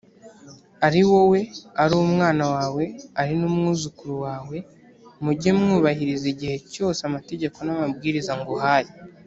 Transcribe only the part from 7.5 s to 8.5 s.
n’amabwiriza